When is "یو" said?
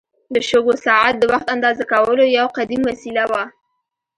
2.37-2.47